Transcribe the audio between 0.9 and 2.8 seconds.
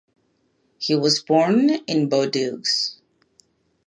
was born in Bordeaux.